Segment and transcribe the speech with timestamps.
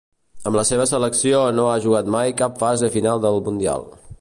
[0.51, 3.87] Amb la seva selecció no ha jugat mai cap fase final del Mundial.